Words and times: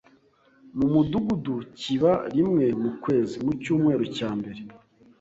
Mu 0.77 0.85
Mudugudu 0.93 1.55
kiba 1.79 2.13
rimwe 2.35 2.65
mu 2.81 2.91
kwezi, 3.01 3.35
mu 3.45 3.51
cyumweru 3.61 4.03
cyambere 4.15 4.61